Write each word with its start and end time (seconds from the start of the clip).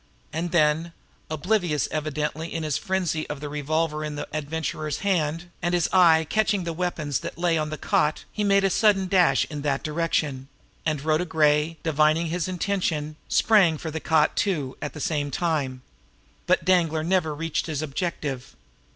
And 0.33 0.49
then, 0.51 0.93
oblivious 1.29 1.87
evidently 1.91 2.51
in 2.51 2.63
his 2.63 2.75
frenzy 2.75 3.29
of 3.29 3.39
the 3.39 3.49
revolver 3.49 4.03
in 4.03 4.15
the 4.15 4.27
Adventurer's 4.35 5.01
hand, 5.01 5.51
and 5.61 5.75
his 5.75 5.87
eye 5.93 6.25
catching 6.27 6.63
the 6.63 6.73
weapons 6.73 7.19
that 7.19 7.37
lay 7.37 7.55
upon 7.55 7.69
the 7.69 7.77
cot, 7.77 8.25
he 8.31 8.43
made 8.43 8.63
a 8.63 8.71
sudden 8.71 9.05
dash 9.07 9.45
in 9.51 9.61
that 9.61 9.83
direction 9.83 10.47
and 10.87 11.03
Rhoda 11.03 11.25
Gray, 11.25 11.77
divining 11.83 12.25
his 12.33 12.47
intention, 12.47 13.15
sprang 13.29 13.77
for 13.77 13.91
the 13.91 13.99
cot, 13.99 14.35
too, 14.35 14.75
at 14.81 14.93
the 14.93 14.99
same 14.99 15.29
time. 15.29 15.83
But 16.47 16.65
Danglar 16.65 17.03
never 17.03 17.35
reached 17.35 17.67
his 17.67 17.83
objective. 17.83 18.55